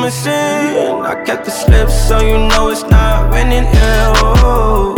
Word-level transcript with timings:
promising. 0.00 1.04
I 1.04 1.22
kept 1.26 1.44
the 1.44 1.50
slip 1.50 1.90
so 1.90 2.20
you 2.20 2.38
know 2.48 2.70
it's 2.70 2.82
not 2.84 3.30
winning. 3.30 3.64
Yeah, 3.64 4.12
oh, 4.16 4.94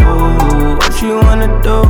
what 0.79 1.03
you 1.03 1.17
wanna 1.17 1.51
do? 1.63 1.83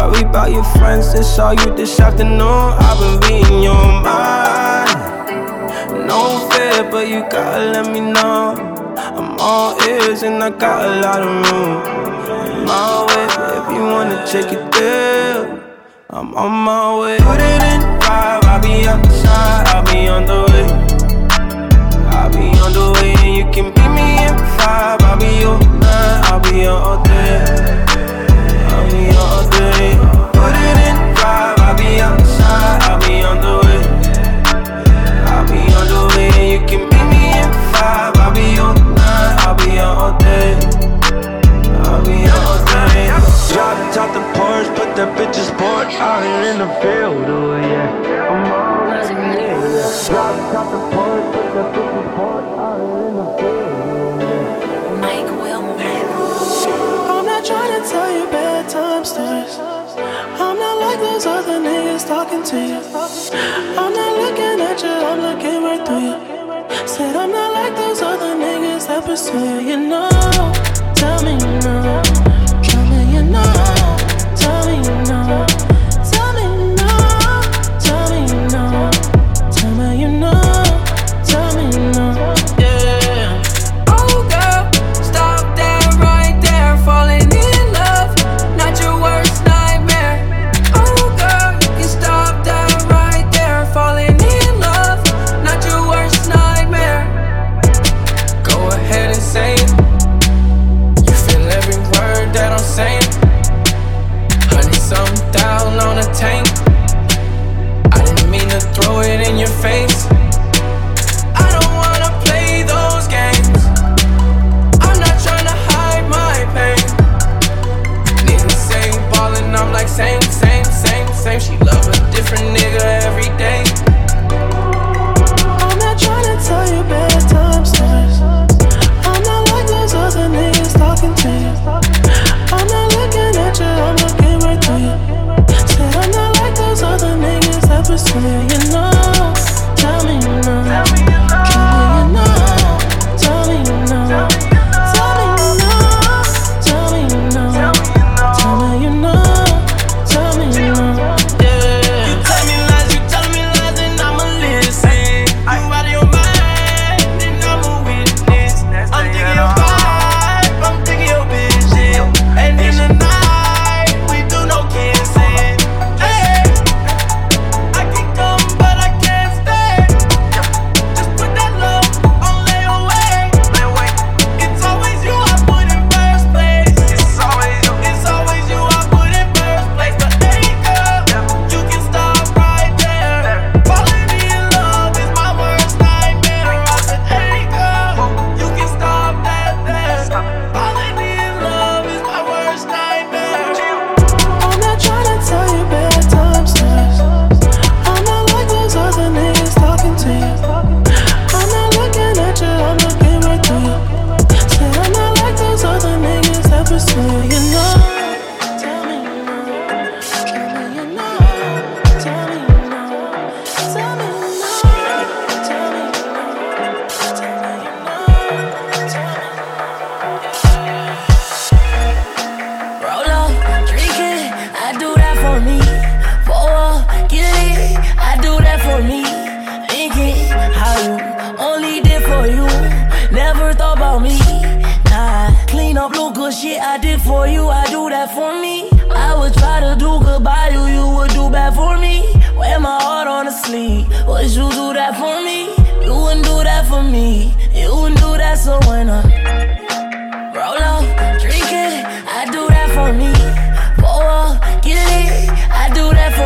Worry 0.00 0.22
about 0.22 0.50
your 0.50 0.64
friends, 0.64 1.12
that's 1.12 1.38
all 1.38 1.54
you 1.54 1.74
this 1.76 2.00
afternoon. 2.00 2.40
I've 2.40 2.98
been 2.98 3.20
reading 3.28 3.62
your 3.62 3.86
mind. 4.02 4.98
No 6.08 6.48
fear, 6.50 6.90
but 6.90 7.08
you 7.08 7.20
gotta 7.30 7.70
let 7.72 7.86
me 7.92 8.00
know. 8.00 8.54
I'm 8.96 9.38
all 9.38 9.80
ears 9.88 10.22
and 10.22 10.42
I 10.42 10.50
got 10.50 10.84
a 10.84 11.00
lot 11.00 11.20
of 11.22 11.30
room. 11.46 11.72
My 12.66 13.06
way, 13.06 13.26
if 13.58 13.66
you 13.76 13.82
wanna 13.94 14.26
check 14.26 14.52
it 14.52 14.72
there, 14.72 15.62
I'm 16.10 16.34
on 16.34 16.52
my 16.52 16.98
way. 16.98 17.18
Put 17.18 17.40
it 17.40 17.62
in 17.72 17.80
drive, 18.00 18.44
I'll 18.44 18.60
be 18.60 18.88
outside, 18.88 19.66
I'll 19.68 19.84
be 19.84 20.08
on 20.08 20.26
the 20.26 20.40
way. 20.52 20.79
You 23.40 23.46
can 23.50 23.72
beat 23.72 23.88
me 23.96 24.20
in 24.20 24.36
five, 24.60 25.00
I'll 25.00 25.18
be 25.18 25.40
your 25.40 25.58
nine, 25.80 26.20
I'll 26.28 26.40
be 26.40 26.60
your 26.60 26.76
all 26.76 27.02
day. 27.02 27.40
I'll 28.68 28.84
be 28.92 29.00
your 29.08 29.28
all 29.32 29.48
day. 29.48 29.96
Put 30.36 30.52
it 30.68 30.78
in 30.84 30.96
five. 31.16 31.56
I'll 31.58 31.74
be 31.74 32.00
outside, 32.04 32.82
I'll 32.84 33.00
be 33.00 33.22
on 33.24 33.40
the 33.40 33.54
way. 33.64 33.80
I'll 35.24 35.48
be 35.48 35.56
on 35.72 35.86
the 35.88 36.02
way. 36.12 36.52
You 36.52 36.58
can 36.68 36.84
beat 36.90 37.06
me 37.08 37.32
in 37.40 37.50
five, 37.72 38.12
I'll 38.20 38.34
be 38.34 38.44
your 38.60 38.74
nine, 38.76 39.34
I'll 39.40 39.56
be 39.56 39.72
your 39.72 39.88
all 39.88 40.18
day. 40.18 40.60
I'll 41.80 42.04
be 42.04 42.28
all 42.28 42.60
day. 42.68 43.08
Drop 43.54 43.78
top 43.94 44.12
the 44.12 44.20
porch, 44.36 44.68
put 44.76 44.94
that 44.96 45.16
bitch's 45.16 45.48
sport 45.48 45.88
out 45.96 46.22
in 46.44 46.58
the 46.58 46.68
field, 46.82 47.24
oh 47.26 47.56
yeah. 47.56 48.09
to 62.50 62.56
you. 62.56 62.80
I'm 63.78 63.92
not 63.92 64.12
looking 64.18 64.60
at 64.60 64.82
you, 64.82 64.90
I'm 64.90 65.20
looking 65.20 65.62
right 65.62 65.86
through 65.86 66.00
you. 66.00 66.88
Said 66.88 67.14
I'm 67.14 67.30
not 67.30 67.52
like 67.52 67.76
those 67.76 68.02
other 68.02 68.34
niggas 68.34 68.88
that 68.88 69.04
pursue 69.04 69.38
you. 69.38 69.70
You 69.70 69.76
know, 69.88 70.08
tell 70.96 71.22
me 71.22 71.34
you 71.34 71.54
know, 71.62 72.02
tell 72.60 72.84
me 72.90 73.14
you 73.14 73.22
know, 73.22 73.52
tell 74.34 74.66
me 74.66 74.78
you 74.78 74.96
know. 75.08 75.69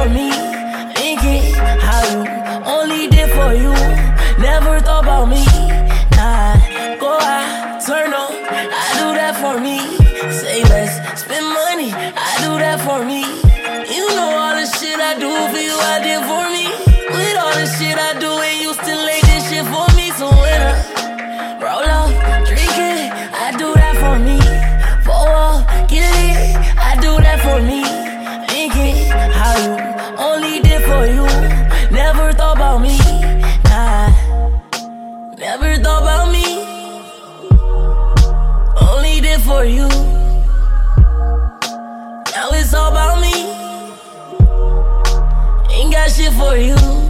for 0.05 0.11
me. 0.11 0.34
for 46.55 46.61
you. 46.61 47.04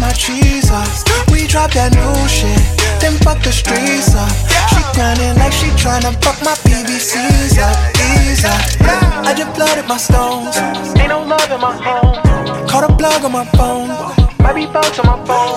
my 0.00 0.12
trees 0.12 0.70
up. 0.70 0.88
We 1.30 1.46
drop 1.46 1.72
that 1.72 1.92
new 1.92 2.28
shit, 2.28 2.58
then 3.00 3.12
fuck 3.20 3.42
the 3.44 3.52
streets 3.52 4.16
up. 4.16 4.32
She 4.72 4.80
grinding 4.96 5.36
like 5.36 5.52
she 5.52 5.68
tryna 5.76 6.16
fuck 6.24 6.40
my 6.42 6.56
PVCs 6.64 7.60
up, 7.60 7.76
ease 8.10 8.44
up. 8.44 8.60
I 9.28 9.34
just 9.36 9.54
blooded 9.54 9.86
my 9.86 9.98
stones, 9.98 10.56
ain't 10.98 11.08
no 11.08 11.22
love 11.22 11.50
in 11.50 11.60
my 11.60 11.76
home. 11.76 12.16
Caught 12.66 12.90
a 12.90 12.96
plug 12.96 13.24
on 13.24 13.32
my 13.32 13.44
phone 13.56 14.19
for 15.26 15.34
you. 15.44 15.50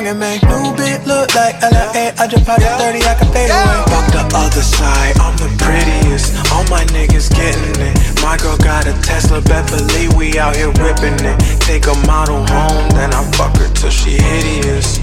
young 0.00 0.06
and 0.06 0.20
make 0.20 0.42
new 0.42 0.72
beat 0.76 1.04
look 1.06 1.34
like 1.34 1.60
LA. 1.60 2.12
I 2.18 2.26
just 2.26 2.46
popped 2.46 2.62
30, 2.62 2.98
I 3.04 3.14
can 3.14 3.32
fade 3.32 3.50
away. 3.50 3.82
Fuck 3.90 4.06
the 4.12 4.24
other 4.36 4.62
side, 4.62 5.18
I'm 5.18 5.36
the 5.36 5.50
prettiest. 5.58 6.34
All 6.52 6.64
my 6.70 6.84
niggas 6.86 7.28
getting 7.30 7.80
it. 7.80 8.22
My 8.22 8.36
girl 8.36 8.56
got 8.56 8.86
a 8.86 8.92
Tesla, 9.02 9.40
Beverly, 9.42 10.08
we 10.16 10.38
out 10.38 10.56
here 10.56 10.70
whipping 10.80 11.18
it. 11.26 11.38
Take 11.60 11.86
a 11.86 11.94
model 12.06 12.46
home, 12.46 12.88
then 12.90 13.12
I 13.12 13.30
fuck 13.32 13.56
her 13.58 13.68
till 13.74 13.90
she 13.90 14.16
hideous. 14.16 14.98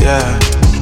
Yeah. 0.00 0.73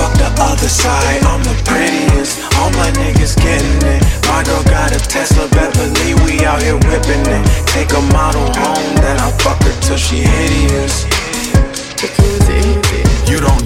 Fuck 0.00 0.16
the 0.16 0.32
other 0.40 0.68
side, 0.68 1.22
I'm 1.28 1.42
the 1.44 1.52
prettiest. 1.68 2.40
All 2.56 2.70
my 2.72 2.88
niggas 3.04 3.36
getting 3.36 3.84
it. 3.84 4.00
My 4.32 4.42
girl 4.42 4.64
got 4.64 4.96
a 4.96 4.98
Tesla, 4.98 5.46
Beverly, 5.52 6.14
we 6.24 6.42
out 6.42 6.62
here 6.62 6.80
whipping 6.88 7.20
it. 7.28 7.44
Take 7.68 7.92
a 7.92 8.00
model 8.08 8.48
home, 8.56 8.96
then 9.04 9.20
I 9.20 9.30
fuck 9.44 9.60
her 9.62 9.76
till 9.84 9.98
she 9.98 10.24
hideous. 10.24 11.04
You 13.28 13.40
don't 13.44 13.59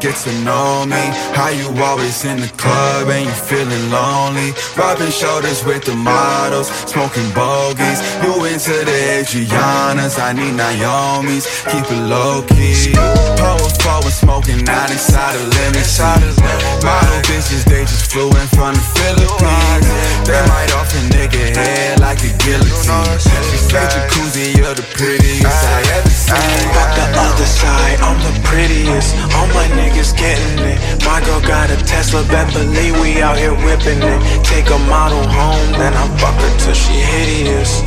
get 0.00 0.14
to 0.14 0.32
know 0.46 0.86
me. 0.86 1.02
How 1.34 1.50
you 1.50 1.66
always 1.82 2.24
in 2.24 2.40
the 2.40 2.48
club 2.56 3.08
and 3.08 3.26
you 3.26 3.32
feeling 3.32 3.90
lonely. 3.90 4.54
Rubbing 4.76 5.10
shoulders 5.10 5.64
with 5.64 5.84
the 5.84 5.94
models, 5.94 6.68
smoking 6.86 7.30
bogeys. 7.34 7.98
You 8.22 8.32
into 8.46 8.74
the 8.86 8.98
Adrianas, 9.18 10.18
I 10.18 10.32
need 10.32 10.54
Naomi's. 10.54 11.46
Keep 11.70 11.90
it 11.90 12.02
low 12.06 12.42
key. 12.46 12.94
Power 13.38 13.70
forward, 13.82 14.14
smoking 14.14 14.62
out 14.68 14.90
inside 14.90 15.34
of 15.34 15.46
limits. 15.58 15.98
Model 15.98 17.20
bitches, 17.26 17.64
they 17.64 17.82
just 17.82 18.10
flew 18.10 18.30
in 18.30 18.48
from 18.54 18.74
the 18.74 18.84
Philippines. 18.98 19.86
They 20.26 20.40
might 20.46 20.70
off 20.78 20.92
a 20.94 21.00
nigga 21.10 21.56
head 21.56 22.00
like 22.00 22.20
a 22.22 22.30
guillotine. 22.44 23.18
She 23.18 23.58
say 23.58 23.82
jacuzzi, 23.88 24.56
you're 24.56 24.74
the 24.74 24.86
prettiest 24.94 25.44
I 25.46 25.82
ever 25.96 26.10
seen. 26.10 26.68
Fuck 26.76 26.90
the 26.94 27.06
other 27.18 27.48
side, 27.48 27.98
I'm 28.00 28.18
the 28.22 28.34
prettiest. 28.46 29.16
All 29.34 29.48
my 29.56 29.66
niggas 29.88 30.16
getting 30.16 30.58
it. 30.64 30.78
My 31.04 31.20
girl 31.24 31.40
got 31.40 31.70
a 31.70 31.76
Tesla 31.84 32.22
Beverly, 32.28 32.92
we 33.00 33.22
out 33.22 33.36
here 33.36 33.54
whipping 33.64 34.02
it. 34.02 34.20
Take 34.44 34.68
a 34.70 34.78
model 34.90 35.24
home, 35.28 35.72
then 35.72 35.94
I 35.94 36.04
fuck 36.18 36.34
her 36.34 36.52
till 36.58 36.74
she 36.74 36.92
hideous. 36.92 37.82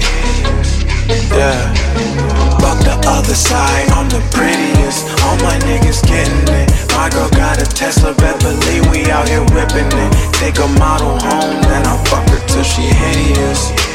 Yeah. 1.30 1.62
Fuck 2.60 2.80
the 2.86 2.98
other 3.08 3.36
side, 3.36 3.90
I'm 3.92 4.10
the 4.10 4.22
prettiest. 4.34 5.10
All 5.24 5.38
my 5.38 5.58
niggas 5.68 6.02
getting 6.08 6.48
it. 6.50 6.70
My 6.96 7.10
girl 7.10 7.30
got 7.30 7.62
a 7.62 7.66
Tesla 7.66 8.14
Beverly, 8.16 8.82
we 8.90 9.10
out 9.12 9.28
here 9.28 9.46
whipping 9.54 9.92
it. 9.92 10.12
Take 10.34 10.58
a 10.58 10.68
model 10.80 11.20
home, 11.20 11.62
then 11.70 11.86
I 11.86 11.98
fuck 12.06 12.28
her 12.30 12.42
till 12.48 12.64
she 12.64 12.82
hideous. 12.82 13.91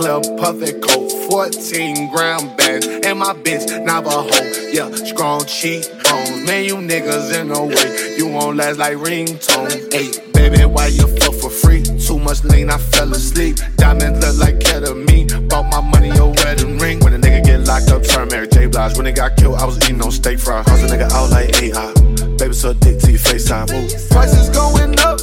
Moncler 0.00 0.38
Puffin 0.38 0.80
coat, 0.80 1.12
14 1.30 2.10
gram 2.10 2.56
bags. 2.56 2.86
And 2.86 3.18
my 3.18 3.34
bitch 3.34 3.84
Navajo, 3.84 4.30
yeah, 4.72 4.90
strong 5.04 5.44
cheekbones. 5.44 6.46
Man, 6.46 6.64
you 6.64 6.76
niggas 6.76 7.38
in 7.38 7.48
the 7.48 7.62
way, 7.62 8.16
you 8.16 8.28
won't 8.28 8.56
last 8.56 8.78
like 8.78 8.96
ringtone. 8.96 9.92
Hey, 9.92 10.10
baby, 10.32 10.64
why 10.64 10.86
you 10.86 11.06
fuck 11.18 11.34
for 11.34 11.50
free? 11.50 11.82
Too 11.82 12.18
much 12.18 12.44
lean, 12.44 12.70
I 12.70 12.78
fell 12.78 13.12
asleep. 13.12 13.58
Diamonds 13.76 14.24
look 14.24 14.38
like 14.38 14.58
ketamine. 14.60 15.48
Bought 15.48 15.70
my 15.70 15.80
money 15.80 16.10
a 16.10 16.26
wedding 16.26 16.78
ring. 16.78 17.00
When 17.00 17.12
a 17.12 17.18
nigga 17.18 17.44
get 17.44 17.60
locked 17.66 17.90
up, 17.90 18.02
turn 18.02 18.28
Mary 18.28 18.48
J. 18.48 18.66
Blige. 18.66 18.96
When 18.96 19.04
they 19.04 19.12
got 19.12 19.36
killed, 19.36 19.56
I 19.56 19.66
was 19.66 19.76
eating 19.84 20.00
on 20.00 20.12
steak 20.12 20.38
fries. 20.38 20.64
Cause 20.64 20.82
a 20.82 20.86
nigga 20.86 21.10
out 21.12 21.30
like 21.30 21.54
AI. 21.62 21.92
Baby, 22.38 22.54
so 22.54 22.72
dick 22.72 22.98
to 23.00 23.10
your 23.10 23.20
FaceTime. 23.20 23.70
Move. 23.70 24.10
Prices 24.10 24.48
going 24.48 24.98
up. 25.00 25.20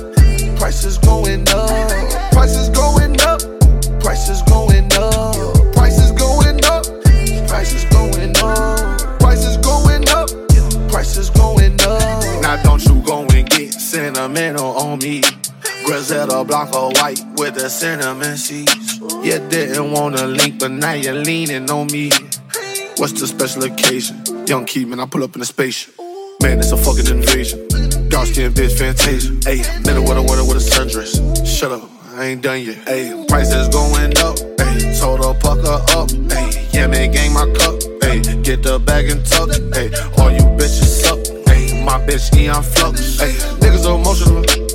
Prices 0.59 0.97
going 0.99 1.47
up. 1.49 2.31
Prices 2.31 2.69
going 2.69 2.96
me. 14.97 15.21
Griselda 15.85 16.43
Blanco 16.43 16.89
white 16.99 17.19
with 17.37 17.55
the 17.55 17.69
cinnamon 17.69 18.37
seeds. 18.37 18.99
You 19.23 19.39
didn't 19.49 19.91
wanna 19.91 20.25
link, 20.25 20.59
but 20.59 20.71
now 20.71 20.93
you're 20.93 21.13
leaning 21.13 21.69
on 21.69 21.87
me. 21.87 22.11
What's 22.97 23.13
the 23.13 23.27
special 23.27 23.63
occasion? 23.63 24.23
Young 24.47 24.65
Keeman, 24.65 24.99
I 24.99 25.05
pull 25.05 25.23
up 25.23 25.35
in 25.35 25.41
a 25.41 25.45
spaceship. 25.45 25.93
Man, 26.41 26.59
it's 26.59 26.71
a 26.71 26.77
fucking 26.77 27.07
invasion. 27.07 27.67
Dark 28.09 28.27
skin 28.27 28.51
bitch, 28.53 28.77
fantasia. 28.77 29.31
Ayy, 29.45 29.63
middle 29.85 30.03
water, 30.03 30.21
water 30.21 30.43
with 30.43 30.57
a 30.57 30.59
sundress. 30.59 31.13
Shut 31.45 31.71
up, 31.71 31.89
I 32.15 32.25
ain't 32.25 32.41
done 32.41 32.61
yet. 32.61 32.77
Ayy, 32.87 33.27
prices 33.27 33.69
going 33.69 34.17
up. 34.17 34.35
Ayy, 34.57 34.99
told 34.99 35.23
her 35.23 35.33
pucker 35.39 35.79
up. 35.97 36.09
Ayy, 36.09 36.73
yeah, 36.73 36.87
man, 36.87 37.11
gang 37.11 37.33
my 37.33 37.45
cup. 37.57 37.75
Ayy, 38.01 38.43
get 38.43 38.63
the 38.63 38.79
bag 38.79 39.09
and 39.09 39.25
tuck. 39.25 39.49
Ayy, 39.49 39.93
all 40.17 40.31
you 40.31 40.43
bitches 40.57 41.03
suck. 41.03 41.19
Ayy, 41.47 41.83
my 41.83 41.99
bitch 42.05 42.35
Aeon 42.37 42.63
Flux. 42.63 43.17
Ayy, 43.21 43.33
niggas 43.59 43.85
emotional. 43.85 44.66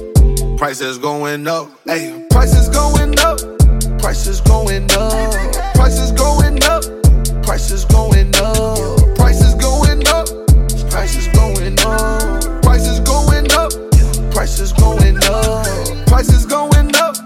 Prices 0.62 0.96
going 0.96 1.48
up. 1.48 1.66
Ayy, 1.86 2.30
prices 2.30 2.68
going 2.68 3.18
up. 3.18 3.40
Prices 3.98 4.40
going 4.42 4.88
up. 4.92 5.10
Prices 5.74 6.12
going 6.12 6.62
up. 6.62 6.84
Prices 7.42 7.84
going 7.84 8.32
up. 8.36 8.78
Prices 9.16 9.54
going 9.56 10.06
up. 10.06 10.28
Prices 10.92 11.26
going 11.34 11.76
up. 11.80 12.62
Prices 12.62 13.00
going 13.00 13.50
up. 13.50 13.72
Prices 14.30 14.72
going 14.72 15.18
up. 15.24 15.66
Prices 16.06 16.46
going 16.46 16.94
up. 16.94 17.16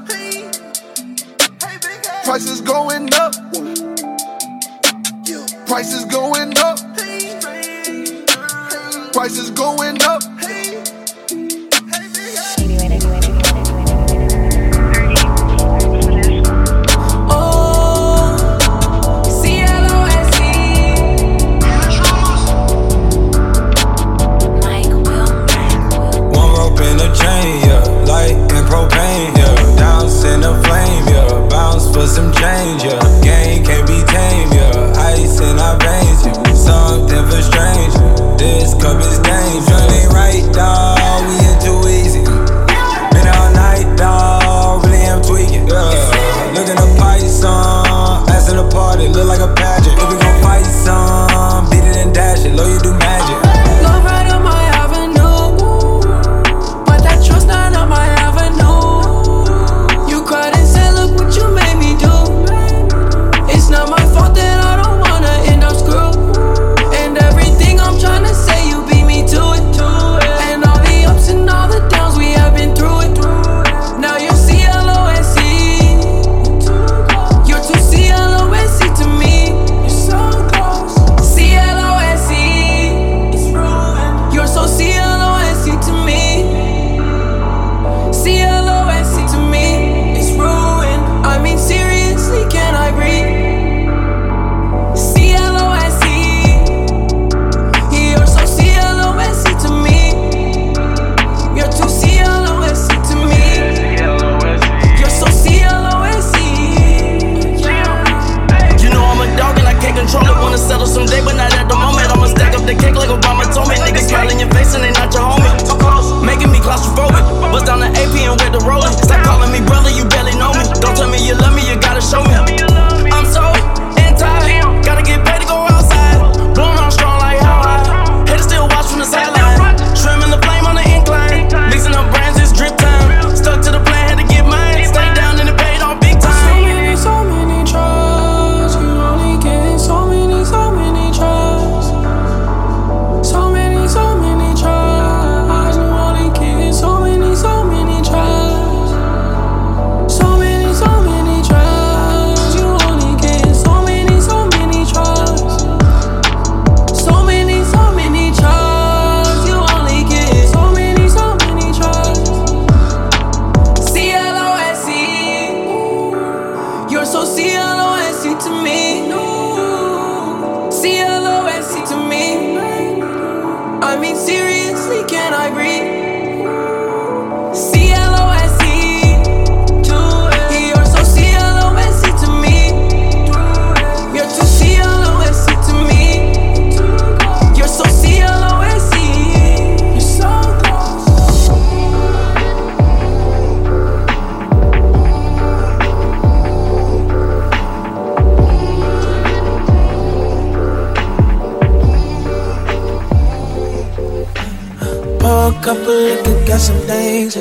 Prices 2.25 2.61
going 2.63 3.13
up. 3.13 3.35
Prices 5.67 6.05
going 6.07 6.57
up. 6.57 6.79
Prices 9.13 9.51
going 9.51 10.03
up. 10.05 10.36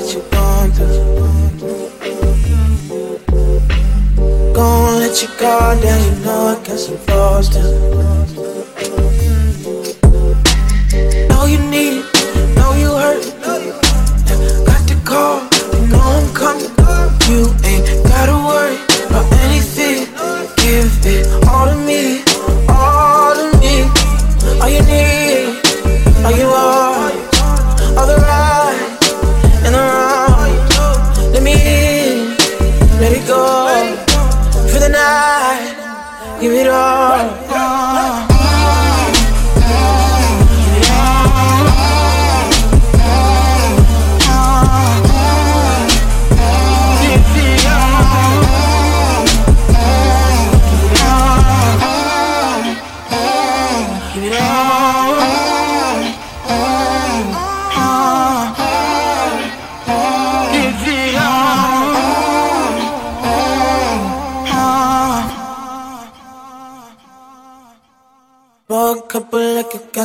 жить. 0.01 0.24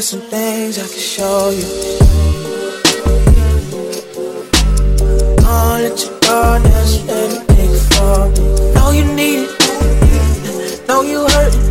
got 0.01 0.05
some 0.05 0.21
things 0.21 0.79
I 0.79 0.89
can 0.89 0.99
show 0.99 1.51
you. 1.51 1.99
Gonna 5.37 5.83
let 5.83 6.01
you 6.03 6.11
go 6.23 6.59
now, 6.65 6.85
so 6.87 7.05
let 7.05 7.47
think 7.49 7.75
for 7.93 8.29
me. 8.31 8.73
Know 8.75 8.91
you 8.93 9.05
need 9.15 9.49
it, 9.51 10.89
know 10.89 11.03
you 11.03 11.27
hurting. 11.27 11.70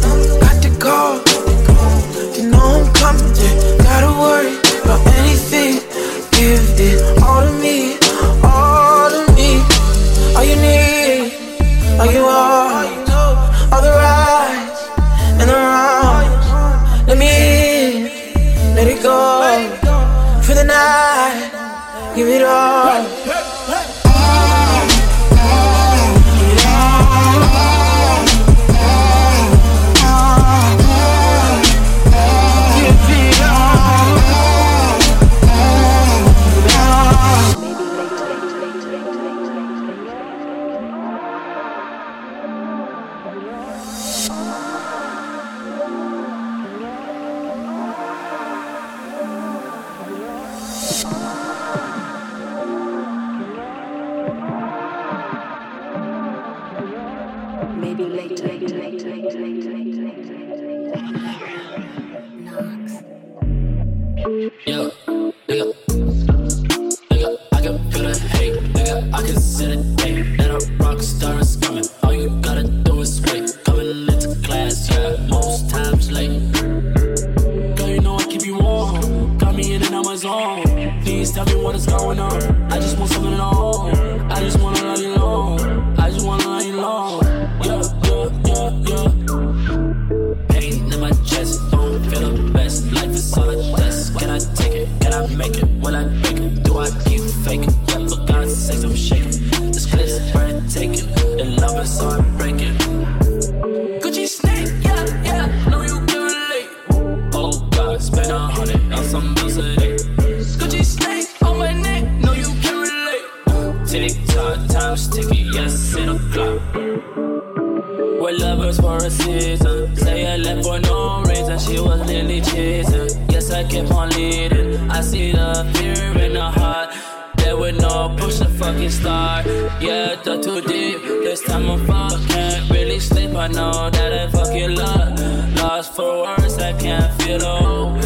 Start. 128.90 129.46
star. 129.46 129.82
Yeah, 129.82 130.16
thought 130.24 130.42
too 130.44 130.62
deep. 130.62 131.02
This 131.02 131.42
time 131.42 131.70
I. 131.70 132.28
Can't 132.28 132.70
really 132.72 133.00
sleep. 133.00 133.36
I 133.36 133.48
know 133.48 133.90
that 133.90 134.14
I 134.14 134.30
fucking 134.32 134.76
love. 134.76 135.56
Lost 135.56 135.96
for 135.96 136.24
words, 136.24 136.58
I 136.58 136.74
can't 136.74 137.22
feel 137.22 137.44
old. 137.44 137.99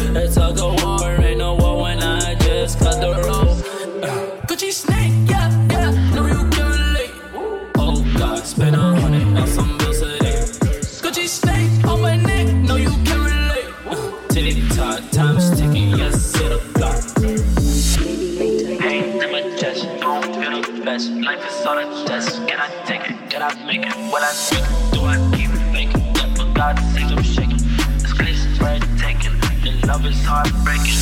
best. 20.94 21.10
Life 21.10 21.44
is 21.50 21.66
all 21.66 21.78
a 21.78 22.06
test. 22.06 22.46
Can 22.46 22.60
I 22.60 22.68
take 22.86 23.10
it? 23.10 23.16
Can 23.30 23.42
I 23.42 23.50
make 23.66 23.84
it? 23.86 23.96
Will 24.12 24.24
I 24.30 24.32
seek 24.46 24.58
it? 24.58 24.94
Do 24.94 25.00
I 25.12 25.16
keep 25.34 25.50
faking? 25.74 26.12
That 26.14 26.30
for 26.36 26.46
God's 26.54 26.82
sake, 26.94 27.10
I'm 27.14 27.22
shaking. 27.22 27.62
This 28.02 28.12
cliff's 28.12 28.60
red 28.60 28.82
taking. 28.98 29.34
And 29.66 29.76
love 29.88 30.06
is 30.06 30.22
heartbreaking. 30.24 31.00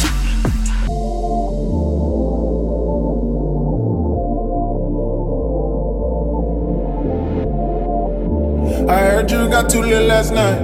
I 8.89 8.99
heard 9.11 9.31
you 9.31 9.49
got 9.49 9.71
too 9.71 9.83
lit 9.83 10.09
last 10.09 10.33
night. 10.33 10.61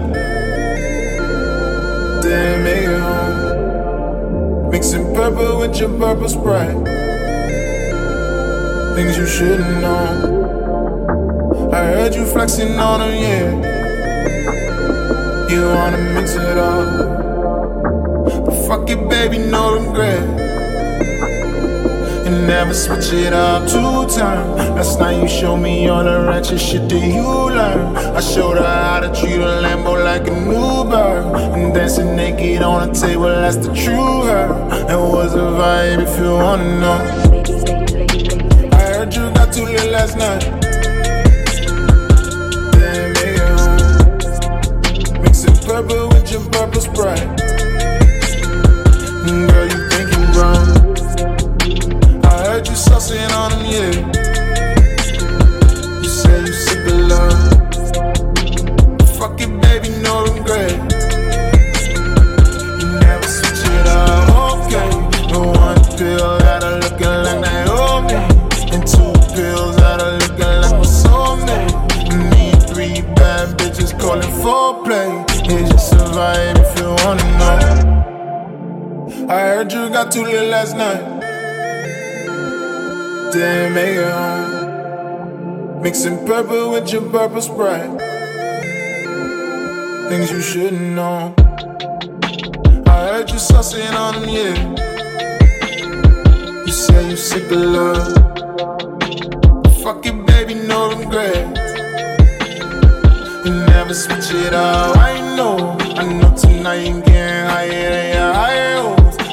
Damn 2.23 2.67
it 2.67 2.85
home. 3.01 4.71
Mixing 4.71 5.15
purple 5.15 5.59
with 5.61 5.79
your 5.81 5.91
purple 5.99 6.29
sprite 6.29 7.08
things 8.99 9.17
you 9.17 9.27
shouldn't 9.27 9.81
know. 9.81 11.71
I 11.73 11.85
heard 11.93 12.15
you 12.17 12.25
flexing 12.27 12.81
on 12.81 12.99
her, 12.99 13.15
yeah. 13.27 13.49
You 15.53 15.63
wanna 15.77 16.01
mix 16.15 16.35
it 16.35 16.59
up. 16.59 16.89
But 18.45 18.57
fuck 18.67 18.91
it, 18.91 19.09
baby, 19.09 19.39
no 19.39 19.63
regret. 19.79 20.25
And 22.27 22.49
never 22.49 22.75
switch 22.75 23.13
it 23.13 23.33
up 23.33 23.69
two 23.69 24.01
times. 24.19 24.51
Last 24.77 24.99
night 24.99 25.23
you 25.23 25.29
showed 25.29 25.59
me 25.59 25.89
all 25.89 26.03
the 26.03 26.19
ratchet 26.27 26.61
shit 26.61 26.89
that 26.89 27.05
you 27.17 27.31
learn. 27.59 27.97
I 28.19 28.21
showed 28.21 28.57
her 28.57 28.73
how 28.83 28.99
to 28.99 29.11
treat 29.21 29.41
a 29.51 29.53
Lambo 29.65 29.93
like 30.11 30.27
a 30.27 30.35
new 30.51 30.83
bird. 30.91 31.25
And 31.55 31.73
dancing 31.73 32.17
naked 32.17 32.63
on 32.63 32.91
a 32.91 32.93
table, 32.93 33.29
that's 33.43 33.59
the 33.59 33.73
true 33.73 34.23
her. 34.31 34.49
It 34.93 35.01
was 35.15 35.35
a 35.35 35.47
vibe 35.61 36.01
if 36.07 36.19
you 36.19 36.33
wanna 36.33 36.81
know 36.81 37.38
too 39.59 39.65
lit 39.65 39.91
last 39.91 40.17
night. 40.17 40.45
Make 42.79 43.19
it 43.27 43.39
home. 43.39 43.79
Purple 45.67 46.09
with 46.09 46.31
your 46.31 46.45
purple 46.51 46.81
sprite. 46.81 47.48
Got 80.05 80.13
too 80.13 80.23
lit 80.23 80.49
last 80.49 80.77
night. 80.77 81.03
Didn't 83.33 83.75
make 83.75 83.97
it 83.97 84.13
home. 84.13 85.83
Mixing 85.83 86.25
purple 86.25 86.71
with 86.71 86.93
your 86.93 87.03
purple 87.11 87.41
sprite. 87.41 87.91
Things 90.09 90.31
you 90.31 90.41
shouldn't 90.41 90.95
know. 90.99 91.35
I 92.87 92.97
heard 93.09 93.29
you 93.31 93.41
sussing 93.51 93.93
on 94.05 94.15
them, 94.21 94.29
yeah. 94.39 94.55
You 96.65 96.73
say 96.73 97.11
you 97.11 97.17
sick 97.17 97.51
of 97.51 97.63
love. 97.79 98.15
Fuck 99.83 100.07
it, 100.07 100.17
baby, 100.27 100.55
no 100.55 100.81
regrets. 100.95 101.73
You 103.45 103.53
never 103.75 103.95
switch 103.95 104.31
it 104.31 104.55
up. 104.55 104.97
I 104.97 105.19
know, 105.35 105.77
I 106.03 106.05
know 106.19 106.33
tonight 106.37 106.87
you 106.87 107.01
getting 107.03 107.47
higher 107.51 107.91
than 107.91 108.15
your. 108.15 108.39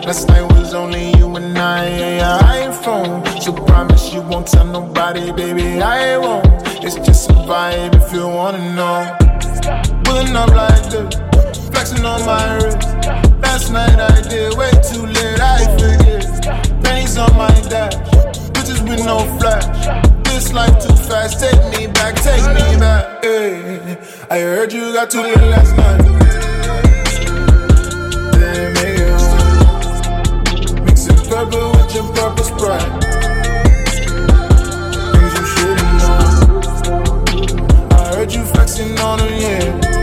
Last 0.06 0.28
night 0.28 0.55
only 0.75 1.15
you 1.17 1.35
and 1.35 1.57
I 1.57 1.85
and 1.85 2.15
your 2.21 2.73
iPhone. 2.73 3.41
So 3.41 3.53
promise 3.53 4.13
you 4.13 4.21
won't 4.21 4.47
tell 4.47 4.65
nobody, 4.65 5.31
baby, 5.31 5.81
I 5.81 6.17
won't. 6.17 6.45
It's 6.83 6.95
just 6.95 7.29
a 7.29 7.33
vibe 7.33 7.95
if 7.95 8.13
you 8.13 8.27
wanna 8.27 8.75
know. 8.75 8.97
Pulling 10.03 10.35
up 10.35 10.49
like 10.49 10.83
this, 10.91 11.15
flexing 11.69 12.05
on 12.05 12.25
my 12.25 12.55
wrist. 12.55 12.83
Last 13.41 13.71
night 13.71 13.99
I 13.99 14.21
did 14.29 14.57
way 14.57 14.71
too 14.89 15.05
late, 15.05 15.39
I 15.39 15.63
forget. 15.77 16.83
Pennies 16.83 17.17
on 17.17 17.35
my 17.35 17.55
dash, 17.69 17.95
bitches 18.53 18.81
with 18.88 19.03
no 19.05 19.19
flash. 19.39 19.65
This 20.25 20.53
life 20.53 20.77
too 20.85 20.95
fast, 20.95 21.39
take 21.39 21.61
me 21.73 21.88
back, 21.88 22.15
take 22.15 22.45
me 22.57 22.79
back. 22.79 23.23
Hey, 23.23 23.97
I 24.29 24.39
heard 24.39 24.73
you 24.73 24.93
got 24.93 25.09
too 25.09 25.21
late 25.21 25.38
last 25.38 25.75
night. 25.77 26.44
Purple 31.49 31.71
with 31.71 31.95
your 31.95 32.03
purple 32.13 32.43
sprite. 32.43 33.03
Things 35.12 35.34
you 35.38 35.45
shouldn't 35.53 35.93
know. 35.99 36.62
I 37.91 38.15
heard 38.15 38.34
you 38.34 38.43
flexing 38.45 38.99
on 38.99 39.19
them, 39.19 39.34
yeah. 39.41 39.94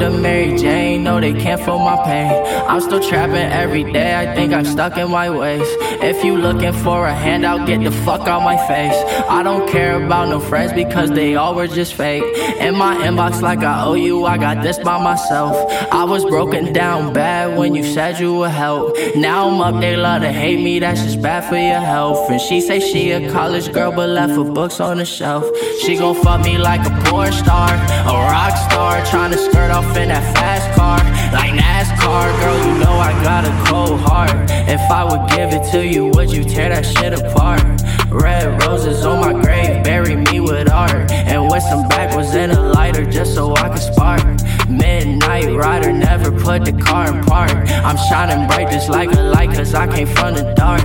The 0.00 0.08
Mary 0.08 0.56
Jane, 0.56 0.89
they 1.20 1.32
can't 1.32 1.60
feel 1.60 1.78
my 1.78 1.96
pain. 2.04 2.30
I'm 2.68 2.80
still 2.80 3.00
trapping 3.00 3.36
every 3.36 3.84
day, 3.92 4.16
I 4.16 4.34
think 4.34 4.52
I'm 4.52 4.64
stuck 4.64 4.96
in 4.96 5.10
my 5.10 5.30
ways. 5.30 5.66
If 6.02 6.24
you 6.24 6.36
looking 6.36 6.72
for 6.72 7.06
a 7.06 7.14
handout, 7.14 7.66
get 7.66 7.82
the 7.82 7.90
fuck 7.90 8.26
out 8.28 8.42
my 8.42 8.56
face. 8.66 8.96
I 9.28 9.42
don't 9.42 9.68
care 9.68 10.02
about 10.02 10.28
no 10.28 10.40
friends 10.40 10.72
because 10.72 11.10
they 11.10 11.36
all 11.36 11.54
were 11.54 11.66
just 11.66 11.94
fake. 11.94 12.24
In 12.60 12.76
my 12.76 12.94
inbox, 13.06 13.42
like 13.42 13.60
I 13.60 13.84
owe 13.84 13.94
you, 13.94 14.24
I 14.24 14.38
got 14.38 14.62
this 14.62 14.78
by 14.78 15.02
myself. 15.02 15.54
I 15.92 16.04
was 16.04 16.24
broken 16.24 16.72
down 16.72 17.12
bad 17.12 17.58
when 17.58 17.74
you 17.74 17.84
said 17.84 18.20
you 18.20 18.34
would 18.34 18.50
help. 18.50 18.96
Now 19.16 19.48
I'm 19.48 19.60
up, 19.60 19.80
they 19.80 19.96
love 19.96 20.22
to 20.22 20.32
hate 20.32 20.62
me, 20.62 20.78
that's 20.78 21.02
just 21.02 21.20
bad 21.20 21.48
for 21.48 21.56
your 21.56 21.80
health. 21.80 22.30
And 22.30 22.40
she 22.40 22.60
say 22.60 22.80
she 22.80 23.10
a 23.10 23.30
college 23.32 23.72
girl, 23.72 23.92
but 23.92 24.08
left 24.08 24.34
her 24.34 24.44
books 24.44 24.80
on 24.80 24.98
the 24.98 25.04
shelf. 25.04 25.44
She 25.82 25.96
gon' 25.96 26.14
fuck 26.14 26.44
me 26.44 26.58
like 26.58 26.86
a 26.86 27.10
porn 27.10 27.32
star, 27.32 27.72
a 27.74 28.12
rock 28.12 28.56
star, 28.70 29.04
trying 29.06 29.32
to 29.32 29.38
skirt 29.38 29.70
off 29.70 29.96
in 29.96 30.08
that 30.08 30.24
fast 30.36 30.78
car. 30.78 31.09
Like 31.32 31.52
NASCAR, 31.52 32.40
girl, 32.40 32.58
you 32.66 32.78
know 32.82 32.98
I 32.98 33.12
got 33.22 33.44
a 33.44 33.70
cold 33.70 34.00
heart. 34.00 34.50
If 34.68 34.80
I 34.90 35.04
would 35.04 35.30
give 35.30 35.52
it 35.52 35.70
to 35.70 35.86
you, 35.86 36.06
would 36.06 36.32
you 36.32 36.42
tear 36.42 36.70
that 36.70 36.84
shit 36.84 37.12
apart? 37.12 37.62
Red 38.10 38.60
roses 38.64 39.04
on 39.06 39.20
my 39.20 39.40
grave, 39.40 39.84
bury 39.84 40.16
me 40.16 40.40
with 40.40 40.70
art. 40.70 41.10
And 41.12 41.48
with 41.48 41.62
some 41.62 41.88
backwards 41.88 42.34
in 42.34 42.50
a 42.50 42.60
lighter, 42.60 43.04
just 43.04 43.34
so 43.34 43.54
I 43.54 43.68
can 43.68 43.78
spark. 43.78 44.22
Midnight 44.68 45.54
rider, 45.54 45.92
never 45.92 46.32
put 46.32 46.64
the 46.64 46.72
car 46.72 47.08
in 47.08 47.24
park. 47.24 47.50
I'm 47.50 47.96
shining 48.08 48.48
bright 48.48 48.70
just 48.72 48.88
like 48.88 49.12
a 49.12 49.20
light, 49.20 49.50
cause 49.50 49.72
I 49.72 49.86
came 49.86 50.08
from 50.08 50.34
the 50.34 50.52
dark. 50.54 50.82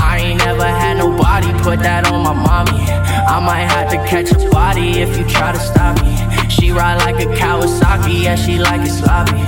I 0.00 0.18
ain't 0.18 0.38
never 0.38 0.64
had 0.64 0.98
nobody 0.98 1.50
put 1.62 1.78
that 1.80 2.10
on 2.10 2.24
my 2.24 2.34
mommy. 2.34 2.78
I 2.80 3.40
might 3.40 3.66
have 3.72 3.90
to 3.90 3.96
catch 4.08 4.30
a 4.32 4.50
body 4.50 5.00
if 5.00 5.16
you 5.16 5.24
try 5.28 5.52
to 5.52 5.58
stop 5.58 6.02
me. 6.02 6.16
She 6.48 6.72
ride 6.72 6.96
like 6.96 7.16
a 7.16 7.28
Kawasaki, 7.28 8.24
yeah, 8.24 8.34
she 8.34 8.58
like 8.58 8.80
it 8.82 8.90
sloppy. 8.90 9.38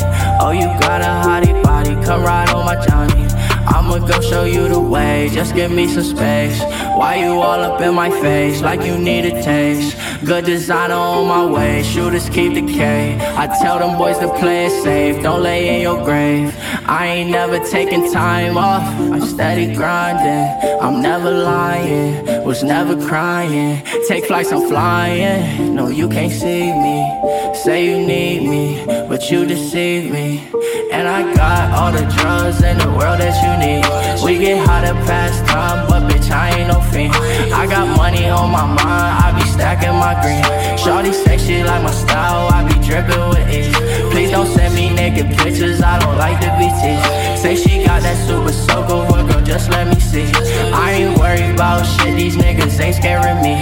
Oh, 0.42 0.52
you 0.52 0.66
got 0.80 1.02
a 1.02 1.28
hottie 1.28 1.62
body, 1.62 1.94
come 2.06 2.22
ride 2.22 2.48
on 2.48 2.64
my 2.64 2.74
Johnny. 2.86 3.26
I'ma 3.66 3.98
go 3.98 4.22
show 4.22 4.44
you 4.44 4.68
the 4.68 4.80
way, 4.80 5.28
just 5.30 5.54
give 5.54 5.70
me 5.70 5.86
some 5.86 6.02
space. 6.02 6.58
Why 6.96 7.16
you 7.16 7.32
all 7.32 7.60
up 7.60 7.78
in 7.82 7.94
my 7.94 8.08
face, 8.08 8.62
like 8.62 8.80
you 8.82 8.96
need 8.96 9.26
a 9.26 9.42
taste? 9.42 9.98
Good 10.24 10.46
designer 10.46 10.94
on 10.94 11.28
my 11.28 11.44
way, 11.44 11.82
shooters 11.82 12.30
keep 12.30 12.54
the 12.54 12.62
K. 12.62 13.18
I 13.36 13.48
tell 13.60 13.78
them 13.80 13.98
boys 13.98 14.18
to 14.20 14.32
play 14.38 14.66
it 14.66 14.82
safe, 14.82 15.22
don't 15.22 15.42
lay 15.42 15.76
in 15.76 15.82
your 15.82 15.99
grave. 16.04 16.54
I 16.86 17.06
ain't 17.06 17.30
never 17.30 17.58
taking 17.70 18.12
time 18.12 18.56
off, 18.56 18.82
I'm 18.98 19.22
steady 19.22 19.74
grinding. 19.74 20.80
I'm 20.80 21.00
never 21.02 21.30
lying, 21.30 22.44
was 22.44 22.62
never 22.62 22.94
crying. 23.06 23.82
Take 24.08 24.26
flights, 24.26 24.52
I'm 24.52 24.68
flying. 24.68 25.74
No, 25.74 25.88
you 25.88 26.08
can't 26.08 26.32
see 26.32 26.72
me. 26.72 27.54
Say 27.54 27.86
you 27.86 27.98
need 28.06 28.48
me, 28.48 28.84
but 29.08 29.30
you 29.30 29.44
deceive 29.44 30.10
me. 30.10 30.48
And 30.92 31.06
I 31.06 31.34
got 31.34 31.70
all 31.78 31.92
the 31.92 32.04
drugs 32.16 32.62
in 32.62 32.78
the 32.78 32.88
world 32.88 33.20
that 33.20 33.36
you 33.44 33.52
need. 33.64 33.84
We 34.24 34.38
get 34.38 34.66
hot 34.66 34.84
at 34.84 34.96
past 35.06 35.46
time, 35.46 35.88
but 35.88 36.10
bitch, 36.10 36.30
I 36.30 36.58
ain't 36.58 36.68
no 36.68 36.80
fiend. 36.90 37.14
I 37.52 37.66
got 37.66 37.86
money 37.96 38.28
on 38.28 38.50
my 38.50 38.66
mind, 38.66 39.12
I 39.24 39.38
be 39.38 39.48
stacking 39.50 39.94
my 39.94 40.14
green. 40.22 40.42
Shorty 40.78 41.12
say 41.12 41.38
she 41.38 41.62
like 41.62 41.82
my 41.82 41.90
style, 41.90 42.48
I 42.52 42.66
be 42.68 42.74
dripping 42.86 43.28
with 43.28 43.48
ease. 43.50 44.09
Don't 44.30 44.46
send 44.46 44.74
me 44.74 44.94
naked 44.94 45.26
pictures, 45.36 45.82
I 45.82 45.98
don't 45.98 46.16
like 46.16 46.40
be 46.58 46.68
teased. 46.80 47.42
Say 47.42 47.56
she 47.56 47.84
got 47.84 48.02
that 48.02 48.16
super 48.26 48.52
soaker, 48.52 48.94
well, 49.10 49.26
girl, 49.26 49.42
just 49.42 49.70
let 49.70 49.88
me 49.88 49.98
see. 50.00 50.30
I 50.72 50.92
ain't 50.92 51.18
worried 51.18 51.54
about 51.54 51.84
shit, 51.84 52.16
these 52.16 52.36
niggas 52.36 52.78
ain't 52.80 52.96
scaring 52.96 53.42
me. 53.42 53.54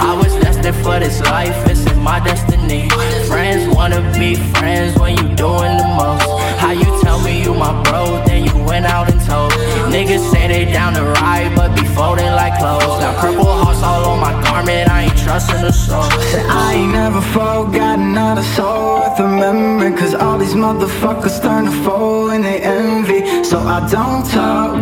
I 0.00 0.14
was 0.14 0.32
destined 0.42 0.76
for 0.84 0.98
this 0.98 1.20
life, 1.22 1.56
it's 1.70 1.86
in 1.86 1.98
my 2.02 2.18
destiny. 2.20 2.55
Friends 3.28 3.68
wanna 3.76 4.00
be 4.18 4.34
friends 4.58 4.98
when 4.98 5.16
you 5.16 5.22
doing 5.36 5.76
the 5.76 5.88
most. 5.96 6.26
How 6.58 6.72
you 6.72 7.00
tell 7.00 7.20
me 7.20 7.42
you 7.42 7.54
my 7.54 7.72
bro, 7.84 8.22
then 8.26 8.44
you 8.44 8.56
went 8.64 8.86
out 8.86 9.08
and 9.10 9.20
told. 9.24 9.52
Niggas 9.94 10.30
say 10.32 10.48
they 10.48 10.64
down 10.72 10.94
to 10.94 11.04
ride, 11.04 11.54
but 11.54 11.74
be 11.76 11.86
folding 11.94 12.32
like 12.40 12.58
clothes. 12.58 12.98
Got 13.02 13.16
purple 13.18 13.44
hearts 13.44 13.82
all 13.82 14.04
on 14.10 14.20
my 14.20 14.32
garment, 14.42 14.90
I 14.90 15.04
ain't 15.04 15.16
trusting 15.16 15.64
a 15.64 15.72
soul. 15.72 16.10
Said 16.32 16.46
I 16.46 16.74
ain't 16.74 16.92
never 16.92 17.20
forgotten 17.20 18.12
not 18.12 18.38
a 18.38 18.42
soul 18.42 18.96
worth 19.16 19.20
remembering 19.20 19.96
Cause 19.96 20.14
all 20.14 20.38
these 20.38 20.54
motherfuckers 20.54 21.40
turn 21.42 21.64
to 21.64 21.70
foe 21.84 22.30
and 22.30 22.44
they 22.44 22.60
envy 22.60 23.44
So 23.44 23.58
I 23.58 23.80
don't 23.88 24.24
talk, 24.26 24.76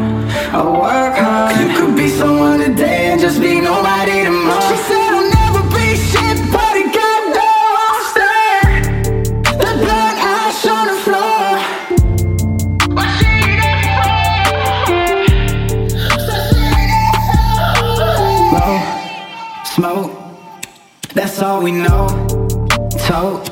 I 0.53 0.63
work 0.65 1.17
hard 1.17 1.57
You 1.61 1.79
could 1.79 1.97
be 1.97 2.09
someone 2.09 2.61
today 2.61 3.13
and 3.13 3.21
just 3.21 3.41
be 3.41 3.61
nobody 3.61 4.25
tomorrow 4.25 5.04
that's 21.35 21.43
all 21.43 21.61
we 21.65 21.73
know. 21.73 22.07
Tote. 23.07 23.51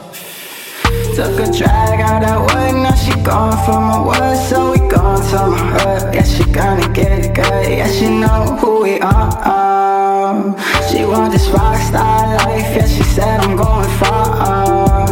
Took 1.17 1.41
a 1.41 1.51
drag 1.51 2.01
out 2.01 2.23
that 2.23 2.39
wood, 2.39 2.75
now 2.81 2.95
she 2.95 3.11
gone 3.23 3.59
from 3.67 3.83
my 3.91 3.99
wood, 3.99 4.37
so 4.49 4.71
we 4.71 4.79
gone 4.89 5.21
to 5.31 5.51
my. 5.51 6.15
Yeah, 6.15 6.23
she 6.23 6.45
gonna 6.45 6.89
get 6.93 7.11
it 7.11 7.35
good, 7.35 7.69
yeah, 7.69 7.91
she 7.91 8.09
know 8.09 8.57
who 8.61 8.83
we 8.85 9.01
are. 9.01 10.55
She 10.89 11.05
want 11.05 11.33
this 11.33 11.49
rock 11.49 11.77
star 11.83 12.37
life, 12.47 12.71
yeah, 12.77 12.87
she 12.87 13.03
said 13.03 13.41
I'm 13.41 13.57
going 13.57 13.91
far. 13.99 15.11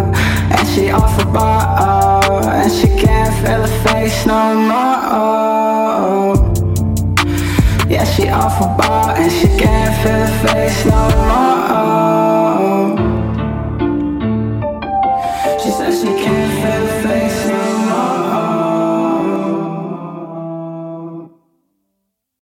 And 0.55 0.69
she 0.69 0.91
off 0.91 1.21
a 1.21 1.25
bar, 1.25 2.45
and 2.45 2.71
she 2.71 2.87
can't 2.87 3.35
feel 3.43 3.63
her 3.67 3.79
face 3.83 4.27
no 4.27 4.55
more. 4.71 6.37
Yeah, 7.91 8.05
she 8.05 8.29
off 8.29 8.61
a 8.61 8.69
bar, 8.79 9.17
and 9.17 9.33
she 9.33 9.49
can't 9.59 9.95
feel 10.05 10.25
her 10.25 10.47
face 10.47 10.85
no 10.87 11.09
more. 11.27 12.20